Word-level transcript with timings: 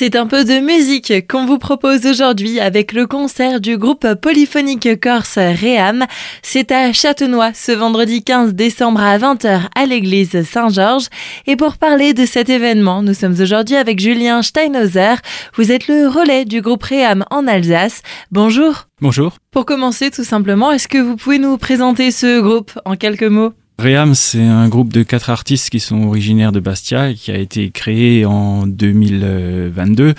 C'est 0.00 0.14
un 0.14 0.28
peu 0.28 0.44
de 0.44 0.60
musique 0.60 1.26
qu'on 1.28 1.44
vous 1.44 1.58
propose 1.58 2.06
aujourd'hui 2.06 2.60
avec 2.60 2.92
le 2.92 3.08
concert 3.08 3.60
du 3.60 3.76
groupe 3.76 4.06
polyphonique 4.14 5.00
corse 5.00 5.38
Réam. 5.38 6.06
C'est 6.40 6.70
à 6.70 6.92
Châtenois 6.92 7.52
ce 7.52 7.72
vendredi 7.72 8.22
15 8.22 8.54
décembre 8.54 9.00
à 9.00 9.18
20h 9.18 9.62
à 9.74 9.86
l'église 9.86 10.44
Saint-Georges. 10.44 11.08
Et 11.48 11.56
pour 11.56 11.78
parler 11.78 12.14
de 12.14 12.26
cet 12.26 12.48
événement, 12.48 13.02
nous 13.02 13.12
sommes 13.12 13.34
aujourd'hui 13.40 13.74
avec 13.74 13.98
Julien 13.98 14.42
Steinhauser. 14.42 15.16
Vous 15.54 15.72
êtes 15.72 15.88
le 15.88 16.06
relais 16.06 16.44
du 16.44 16.60
groupe 16.60 16.84
Réam 16.84 17.24
en 17.32 17.48
Alsace. 17.48 18.02
Bonjour. 18.30 18.84
Bonjour. 19.00 19.32
Pour 19.50 19.66
commencer 19.66 20.12
tout 20.12 20.22
simplement, 20.22 20.70
est-ce 20.70 20.86
que 20.86 20.98
vous 20.98 21.16
pouvez 21.16 21.40
nous 21.40 21.58
présenter 21.58 22.12
ce 22.12 22.40
groupe 22.40 22.70
en 22.84 22.94
quelques 22.94 23.24
mots? 23.24 23.52
Réam, 23.80 24.16
c'est 24.16 24.42
un 24.42 24.68
groupe 24.68 24.92
de 24.92 25.04
quatre 25.04 25.30
artistes 25.30 25.70
qui 25.70 25.78
sont 25.78 26.02
originaires 26.02 26.50
de 26.50 26.58
Bastia 26.58 27.10
et 27.10 27.14
qui 27.14 27.30
a 27.30 27.38
été 27.38 27.70
créé 27.70 28.24
en 28.24 28.66
2022. 28.66 30.14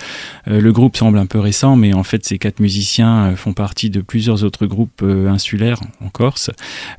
Euh, 0.48 0.60
le 0.62 0.72
groupe 0.72 0.96
semble 0.96 1.18
un 1.18 1.26
peu 1.26 1.38
récent, 1.38 1.76
mais 1.76 1.92
en 1.92 2.02
fait, 2.02 2.24
ces 2.24 2.38
quatre 2.38 2.60
musiciens 2.60 3.26
euh, 3.26 3.36
font 3.36 3.52
partie 3.52 3.90
de 3.90 4.00
plusieurs 4.00 4.44
autres 4.44 4.64
groupes 4.64 5.02
euh, 5.02 5.28
insulaires 5.28 5.78
en 6.02 6.08
Corse, 6.08 6.50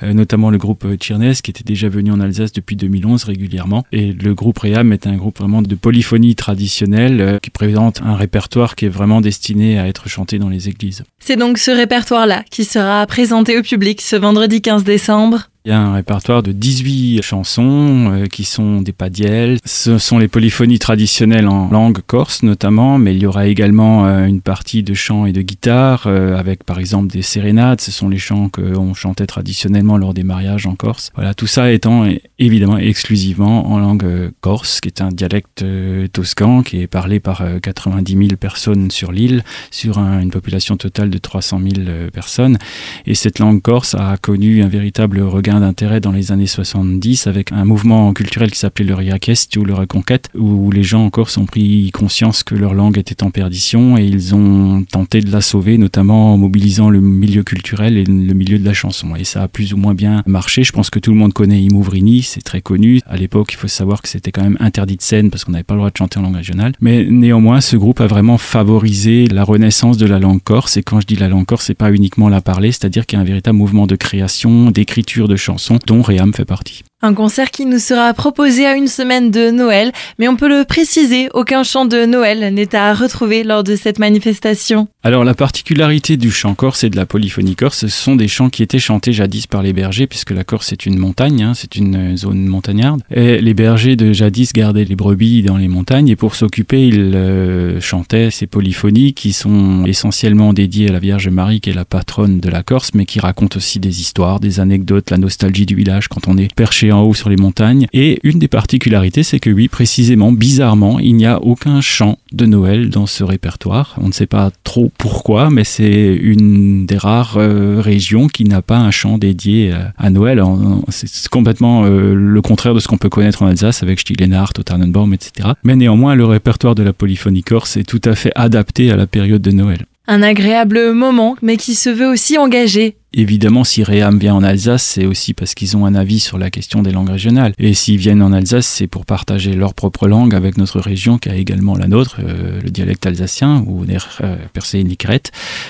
notamment 0.04 0.52
le 0.52 0.60
groupe 0.60 0.86
Tchirnes 0.98 1.34
qui 1.34 1.50
était 1.50 1.64
déjà 1.64 1.90
venu 1.90 2.12
en 2.12 2.20
Alsace 2.20 2.52
depuis 2.52 2.76
2011 2.76 3.24
régulièrement. 3.24 3.84
Et 3.92 4.14
le 4.14 4.36
groupe 4.36 4.60
Réam 4.60 4.94
est 4.94 5.08
un 5.08 5.16
groupe 5.16 5.40
vraiment 5.40 5.64
de 5.64 5.74
polyphonie 5.74 6.36
traditionnelle 6.36 7.40
qui 7.42 7.50
présente 7.50 8.02
un 8.04 8.16
répertoire 8.16 8.76
qui 8.76 8.86
est 8.86 8.90
vraiment 8.90 9.22
destiné 9.22 9.80
à 9.80 9.88
être 9.88 10.10
chanté 10.10 10.38
dans 10.38 10.50
les 10.50 10.70
églises. 10.70 11.04
C'est 11.18 11.38
donc 11.38 11.58
ce 11.58 11.72
répertoire-là 11.72 12.44
qui 12.52 12.66
sera 12.66 13.06
présenté 13.08 13.58
au 13.58 13.64
public 13.64 14.00
ce 14.02 14.16
vendredi 14.16 14.62
15 14.62 14.84
décembre 14.84 15.51
il 15.64 15.70
y 15.70 15.74
a 15.76 15.80
un 15.80 15.94
répertoire 15.94 16.42
de 16.42 16.52
18 16.52 17.22
chansons 17.22 18.12
euh, 18.12 18.26
qui 18.26 18.46
sont 18.46 18.82
des 18.82 18.94
padiels. 18.94 19.60
Ce 19.64 20.00
sont 20.00 20.18
les 20.18 20.28
polyphonies 20.28 20.80
traditionnelles 20.80 21.48
en 21.48 21.70
langue 21.70 22.00
corse 22.08 22.42
notamment, 22.42 22.98
mais 22.98 23.16
il 23.16 23.22
y 23.22 23.28
aura 23.28 23.46
également 23.46 24.08
euh, 24.08 24.26
une 24.26 24.42
partie 24.42 24.82
de 24.82 24.96
chant 24.96 25.28
et 25.28 25.34
de 25.34 25.42
guitare 25.44 26.06
euh, 26.08 26.36
avec 26.36 26.64
par 26.64 26.80
exemple 26.80 27.12
des 27.12 27.22
sérénades. 27.22 27.80
Ce 27.80 27.92
sont 27.92 28.10
les 28.10 28.18
chants 28.18 28.50
qu'on 28.50 28.96
chantait 28.96 29.28
traditionnellement 29.28 29.98
lors 29.98 30.16
des 30.16 30.24
mariages 30.24 30.66
en 30.66 30.74
Corse. 30.74 31.12
Voilà, 31.14 31.36
tout 31.36 31.46
ça 31.46 31.72
étant 31.72 32.06
évidemment 32.40 32.80
exclusivement 32.80 33.72
en 33.72 33.78
langue 33.78 34.32
corse, 34.42 34.82
qui 34.82 34.90
est 34.90 35.02
un 35.02 35.10
dialecte 35.10 35.64
toscan 36.12 36.64
qui 36.64 36.82
est 36.82 36.88
parlé 36.88 37.20
par 37.20 37.44
90 37.62 38.14
000 38.14 38.28
personnes 38.40 38.90
sur 38.90 39.12
l'île, 39.12 39.44
sur 39.70 40.00
une 40.00 40.32
population 40.32 40.76
totale 40.78 41.12
de 41.12 41.18
300 41.20 41.60
000 41.60 41.88
personnes. 42.12 42.58
Et 43.06 43.14
cette 43.14 43.38
langue 43.38 43.62
corse 43.62 43.94
a 43.96 44.18
connu 44.18 44.64
un 44.64 44.68
véritable 44.68 45.22
regard 45.22 45.51
d'intérêt 45.60 46.00
dans 46.00 46.12
les 46.12 46.32
années 46.32 46.48
70 46.48 47.28
avec 47.28 47.52
un 47.52 47.66
mouvement 47.66 48.14
culturel 48.14 48.52
qui 48.52 48.60
s'appelait 48.60 48.86
le 48.86 48.96
Riakest 48.96 49.56
ou 49.58 49.66
le 49.66 49.74
Reconquête, 49.74 50.30
où 50.36 50.72
les 50.72 50.84
gens 50.84 51.06
en 51.06 51.10
Corse 51.10 51.38
ont 51.38 51.46
pris 51.46 51.92
conscience 51.92 52.44
que 52.44 52.56
leur 52.56 52.74
langue 52.74 52.98
était 52.98 53.24
en 53.24 53.32
perdition 53.32 53.98
et 53.98 54.06
ils 54.06 54.36
ont 54.36 54.84
tenté 54.84 55.22
de 55.22 55.32
la 55.32 55.42
sauver, 55.42 55.78
notamment 55.78 56.34
en 56.34 56.38
mobilisant 56.38 56.90
le 56.90 57.02
milieu 57.02 57.44
culturel 57.44 57.98
et 57.98 58.04
le 58.04 58.34
milieu 58.34 58.60
de 58.60 58.66
la 58.66 58.74
chanson. 58.74 59.16
Et 59.16 59.24
ça 59.24 59.44
a 59.44 59.48
plus 59.48 59.74
ou 59.74 59.78
moins 59.78 59.94
bien 59.94 60.24
marché. 60.26 60.64
Je 60.64 60.72
pense 60.72 60.90
que 60.90 61.00
tout 61.00 61.12
le 61.12 61.18
monde 61.18 61.34
connaît 61.34 61.62
Imouvrini, 61.62 62.22
c'est 62.22 62.42
très 62.42 62.62
connu. 62.62 63.02
À 63.08 63.18
l'époque, 63.18 63.54
il 63.54 63.58
faut 63.58 63.68
savoir 63.68 64.02
que 64.02 64.08
c'était 64.08 64.32
quand 64.32 64.44
même 64.44 64.58
interdit 64.60 64.98
de 64.98 65.02
scène 65.02 65.30
parce 65.30 65.44
qu'on 65.44 65.52
n'avait 65.52 65.64
pas 65.64 65.74
le 65.74 65.80
droit 65.80 65.92
de 65.92 65.98
chanter 65.98 66.20
en 66.20 66.24
langue 66.24 66.36
régionale. 66.36 66.74
Mais 66.82 67.06
néanmoins, 67.06 67.62
ce 67.62 67.76
groupe 67.76 68.02
a 68.02 68.08
vraiment 68.08 68.38
favorisé 68.38 69.28
la 69.28 69.44
renaissance 69.44 69.98
de 69.98 70.06
la 70.06 70.20
langue 70.20 70.42
corse. 70.44 70.78
Et 70.78 70.84
quand 70.84 71.00
je 71.00 71.08
dis 71.08 71.16
la 71.16 71.30
langue 71.30 71.46
corse, 71.46 71.66
c'est 71.66 71.74
pas 71.74 71.92
uniquement 71.92 72.30
la 72.30 72.42
parler, 72.42 72.72
c'est-à-dire 72.72 73.06
qu'il 73.06 73.18
y 73.18 73.20
a 73.20 73.22
un 73.22 73.26
véritable 73.26 73.58
mouvement 73.58 73.88
de 73.88 73.96
création, 73.96 74.72
d'écriture 74.72 75.28
de 75.28 75.36
chansons 75.42 75.80
dont 75.88 76.04
Réam 76.04 76.34
fait 76.34 76.46
partie. 76.46 76.84
Un 77.04 77.16
concert 77.16 77.50
qui 77.50 77.66
nous 77.66 77.80
sera 77.80 78.14
proposé 78.14 78.66
à 78.68 78.76
une 78.76 78.88
semaine 78.88 79.32
de 79.32 79.50
Noël, 79.50 79.92
mais 80.20 80.28
on 80.28 80.36
peut 80.36 80.48
le 80.48 80.66
préciser, 80.66 81.30
aucun 81.34 81.64
chant 81.64 81.86
de 81.86 82.06
Noël 82.06 82.54
n'est 82.54 82.76
à 82.76 82.94
retrouver 82.94 83.44
lors 83.44 83.64
de 83.64 83.76
cette 83.76 83.98
manifestation. 83.98 84.88
Alors 85.04 85.24
la 85.24 85.34
particularité 85.34 86.16
du 86.16 86.30
chant 86.30 86.54
corse 86.54 86.84
et 86.84 86.92
de 86.92 86.96
la 86.96 87.08
polyphonie 87.08 87.56
corse, 87.56 87.80
ce 87.80 87.88
sont 87.88 88.16
des 88.16 88.28
chants 88.28 88.52
qui 88.52 88.62
étaient 88.62 88.78
chantés 88.78 89.14
jadis 89.14 89.48
par 89.48 89.64
les 89.64 89.74
bergers, 89.74 90.06
puisque 90.06 90.30
la 90.30 90.44
Corse 90.44 90.72
est 90.74 90.86
une 90.86 91.00
montagne, 91.00 91.42
hein, 91.42 91.54
c'est 91.56 91.76
une 91.76 92.16
zone 92.18 92.46
montagnarde. 92.46 93.02
Et 93.10 93.42
les 93.42 93.54
bergers 93.56 93.96
de 93.96 94.14
jadis 94.14 94.54
gardaient 94.54 94.86
les 94.86 94.96
brebis 94.96 95.42
dans 95.42 95.58
les 95.58 95.68
montagnes, 95.68 96.10
et 96.10 96.16
pour 96.16 96.36
s'occuper, 96.36 96.88
ils 96.88 97.16
euh, 97.16 97.82
chantaient 97.82 98.30
ces 98.30 98.46
polyphonies 98.46 99.14
qui 99.14 99.34
sont 99.34 99.86
essentiellement 99.86 100.54
dédiées 100.54 100.90
à 100.90 100.92
la 100.92 101.00
Vierge 101.00 101.30
Marie, 101.30 101.62
qui 101.62 101.72
est 101.72 101.74
la 101.74 101.86
patronne 101.86 102.40
de 102.40 102.50
la 102.50 102.62
Corse, 102.62 102.92
mais 102.94 103.06
qui 103.06 103.20
racontent 103.20 103.58
aussi 103.58 103.80
des 103.80 104.02
histoires, 104.02 104.40
des 104.40 104.60
anecdotes, 104.60 105.10
la 105.10 105.18
nostalgie 105.18 105.66
du 105.66 105.76
village 105.76 106.08
quand 106.08 106.28
on 106.28 106.38
est 106.38 106.54
perché 106.54 106.91
en 106.92 107.04
haut 107.04 107.14
sur 107.14 107.30
les 107.30 107.38
montagnes. 107.38 107.88
Et 107.94 108.20
une 108.24 108.40
des 108.40 108.48
particularités, 108.48 109.24
c'est 109.24 109.40
que 109.40 109.50
oui, 109.50 109.68
précisément, 109.68 110.32
bizarrement, 110.32 111.00
il 111.00 111.16
n'y 111.16 111.26
a 111.26 111.42
aucun 111.42 111.82
chant 111.82 112.18
de 112.32 112.46
Noël 112.46 112.90
dans 112.90 113.06
ce 113.06 113.24
répertoire. 113.24 113.96
On 114.02 114.08
ne 114.08 114.14
sait 114.14 114.28
pas 114.28 114.52
trop 114.64 114.92
pourquoi, 114.98 115.50
mais 115.50 115.64
c'est 115.64 116.16
une 116.16 116.86
des 116.86 116.98
rares 116.98 117.38
euh, 117.38 117.82
régions 117.82 118.28
qui 118.28 118.44
n'a 118.46 118.62
pas 118.62 118.78
un 118.78 118.92
chant 118.92 119.18
dédié 119.18 119.74
à, 119.98 120.10
Noël. 120.10 120.44
C'est 120.90 121.30
complètement 121.30 121.84
euh, 121.86 122.14
le 122.14 122.42
contraire 122.42 122.74
de 122.74 122.80
ce 122.80 122.88
qu'on 122.88 122.98
peut 122.98 123.10
connaître 123.10 123.44
en 123.44 123.48
Alsace 123.48 123.84
avec 123.84 124.00
Stillenhardt, 124.00 124.64
Tannenbaum, 124.64 125.14
etc. 125.14 125.50
Mais 125.64 125.76
néanmoins, 125.76 126.16
le 126.16 126.26
répertoire 126.26 126.76
de 126.76 126.84
la 126.84 126.94
polyphonie 126.94 127.44
corse 127.44 127.78
est 127.78 127.84
tout 127.84 128.02
à 128.06 128.16
fait 128.16 128.32
adapté 128.36 128.92
à 128.92 128.96
la 128.96 129.08
période 129.08 129.42
de 129.42 129.52
Noël. 129.52 129.86
Un 130.08 130.24
agréable 130.24 130.94
moment, 130.94 131.36
mais 131.42 131.58
qui 131.58 131.76
se 131.76 131.90
veut 131.90 132.08
aussi 132.08 132.38
engagé 132.38 132.96
Évidemment, 133.14 133.66
si 133.66 133.84
Réam 133.84 134.18
vient 134.18 134.36
en 134.36 134.44
Alsace, 134.44 134.84
c'est 134.84 135.06
aussi 135.06 135.34
parce 135.34 135.54
qu'ils 135.54 135.76
ont 135.76 135.86
un 135.86 135.96
avis 135.96 136.22
sur 136.22 136.38
la 136.38 136.50
question 136.50 136.82
des 136.82 136.92
langues 136.92 137.10
régionales. 137.10 137.52
Et 137.60 137.74
s'ils 137.74 137.98
viennent 137.98 138.22
en 138.22 138.32
Alsace, 138.32 138.66
c'est 138.66 138.88
pour 138.88 139.06
partager 139.06 139.54
leur 139.54 139.74
propre 139.74 140.08
langue 140.08 140.34
avec 140.34 140.58
notre 140.58 140.80
région 140.80 141.18
qui 141.18 141.28
a 141.28 141.36
également 141.36 141.76
la 141.76 141.90
nôtre, 141.90 142.22
euh, 142.24 142.62
le 142.62 142.70
dialecte 142.70 143.06
alsacien, 143.06 143.66
ou 143.68 143.84
der 143.86 144.08
euh, 144.24 144.38
Persée 144.54 144.82
Nikret, 144.86 145.24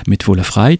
Metvo 0.07 0.35
la 0.35 0.44
Freit. 0.44 0.78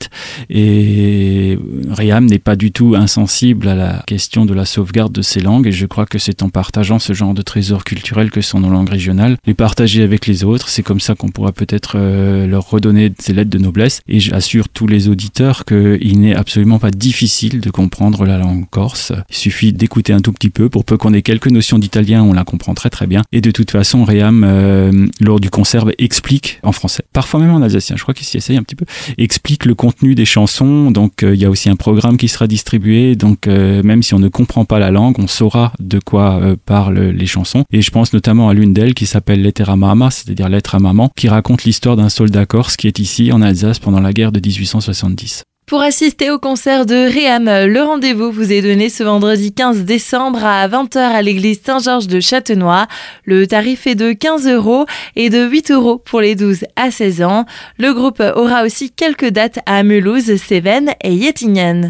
Et 0.52 1.58
Réam 1.90 2.28
n'est 2.28 2.38
pas 2.38 2.56
du 2.56 2.72
tout 2.72 2.94
insensible 2.96 3.68
à 3.68 3.74
la 3.74 4.04
question 4.06 4.46
de 4.46 4.54
la 4.54 4.66
sauvegarde 4.66 5.12
de 5.12 5.24
ces 5.24 5.40
langues. 5.40 5.66
Et 5.66 5.72
je 5.72 5.88
crois 5.88 6.06
que 6.06 6.20
c'est 6.20 6.44
en 6.44 6.50
partageant 6.50 7.00
ce 7.00 7.14
genre 7.14 7.34
de 7.34 7.42
trésors 7.42 7.84
culturels 7.84 8.30
que 8.30 8.42
sont 8.42 8.60
nos 8.60 8.70
langues 8.70 8.90
régionales, 8.90 9.38
les 9.48 9.56
partager 9.56 10.04
avec 10.04 10.28
les 10.28 10.44
autres. 10.44 10.70
C'est 10.70 10.84
comme 10.84 11.00
ça 11.00 11.16
qu'on 11.16 11.30
pourra 11.30 11.54
peut-être 11.54 11.94
euh, 11.96 12.46
leur 12.46 12.70
redonner 12.70 13.12
ces 13.18 13.34
lettres 13.34 13.50
de 13.50 13.58
noblesse. 13.58 14.02
Et 14.08 14.20
j'assure 14.20 14.70
tous 14.70 14.86
les 14.86 15.08
auditeurs 15.08 15.66
qu'il 15.66 16.20
n'est 16.20 16.36
absolument 16.36 16.51
absolument 16.52 16.80
pas 16.80 16.92
difficile 16.92 17.62
de 17.62 17.70
comprendre 17.70 18.26
la 18.26 18.38
langue 18.38 18.70
corse. 18.70 19.14
Il 19.30 19.36
suffit 19.38 19.72
d'écouter 19.72 20.12
un 20.12 20.20
tout 20.20 20.34
petit 20.34 20.50
peu. 20.50 20.68
Pour 20.68 20.84
peu 20.84 20.98
qu'on 20.98 21.14
ait 21.14 21.22
quelques 21.22 21.48
notions 21.48 21.80
d'italien, 21.80 22.24
on 22.24 22.34
la 22.34 22.44
comprend 22.44 22.74
très 22.74 22.90
très 22.90 23.08
bien. 23.08 23.22
Et 23.32 23.40
de 23.40 23.52
toute 23.52 23.72
façon, 23.72 24.04
Réam, 24.04 24.44
euh, 24.46 25.08
lors 25.22 25.40
du 25.40 25.50
concert, 25.50 25.86
explique 25.98 26.60
en 26.64 26.74
français, 26.74 27.04
parfois 27.14 27.40
même 27.40 27.52
en 27.52 27.62
alsacien, 27.62 27.96
je 27.96 28.02
crois 28.02 28.14
qu'il 28.14 28.28
s'y 28.28 28.36
essaye 28.36 28.58
un 28.58 28.64
petit 28.64 28.76
peu, 28.76 28.84
explique 29.18 29.64
le 29.64 29.76
contenu 29.76 30.14
des 30.14 30.26
chansons. 30.26 30.92
Donc 30.92 31.24
euh, 31.24 31.34
il 31.34 31.40
y 31.40 31.46
a 31.46 31.50
aussi 31.50 31.70
un 31.70 31.78
programme 31.78 32.18
qui 32.18 32.28
sera 32.28 32.48
distribué. 32.48 33.16
Donc 33.16 33.48
euh, 33.48 33.82
même 33.82 34.04
si 34.04 34.14
on 34.14 34.20
ne 34.20 34.28
comprend 34.28 34.66
pas 34.66 34.80
la 34.80 34.92
langue, 34.92 35.20
on 35.20 35.28
saura 35.28 35.72
de 35.80 36.00
quoi 36.04 36.42
parlent 36.66 37.00
les 37.00 37.28
chansons. 37.28 37.64
Et 37.72 37.82
je 37.82 37.92
pense 37.92 38.12
notamment 38.12 38.50
à 38.50 38.54
l'une 38.54 38.74
d'elles 38.74 38.94
qui 38.94 39.06
s'appelle 39.06 39.42
Lettera 39.42 39.78
Mama, 39.78 40.12
c'est-à-dire 40.12 40.50
Lettre 40.50 40.76
à 40.76 40.80
maman, 40.80 41.12
qui 41.16 41.30
raconte 41.30 41.64
l'histoire 41.64 41.96
d'un 41.96 42.10
soldat 42.10 42.46
corse 42.46 42.76
qui 42.76 42.88
est 42.88 43.00
ici 43.00 43.32
en 43.32 43.42
Alsace 43.42 43.80
pendant 43.80 44.02
la 44.02 44.12
guerre 44.12 44.34
de 44.34 44.42
1870. 44.46 45.44
Pour 45.72 45.84
assister 45.84 46.30
au 46.30 46.38
concert 46.38 46.86
de 46.86 47.10
Réam, 47.10 47.46
le 47.46 47.82
rendez-vous 47.82 48.30
vous 48.30 48.52
est 48.52 48.62
donné 48.62 48.90
ce 48.90 49.06
vendredi 49.06 49.54
15 49.54 49.86
décembre 49.86 50.44
à 50.44 50.68
20h 50.68 50.98
à 50.98 51.22
l'église 51.22 51.62
Saint-Georges 51.64 52.08
de 52.08 52.20
Châtenois. 52.20 52.88
Le 53.24 53.48
tarif 53.48 53.88
est 53.88 53.96
de 53.96 54.12
15 54.12 54.50
euros 54.50 54.86
et 55.16 55.30
de 55.30 55.48
8 55.48 55.72
euros 55.72 55.98
pour 55.98 56.20
les 56.20 56.36
12 56.36 56.66
à 56.76 56.92
16 56.92 57.24
ans. 57.24 57.46
Le 57.78 57.94
groupe 57.94 58.22
aura 58.36 58.66
aussi 58.66 58.92
quelques 58.92 59.30
dates 59.30 59.60
à 59.66 59.84
Mulhouse, 59.84 60.36
Cévennes 60.36 60.92
et 61.06 61.14
Yetingen. 61.14 61.90